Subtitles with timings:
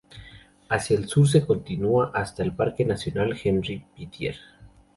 [0.67, 4.35] Hacia el Sur se continúa hasta el parque nacional Henri Pittier.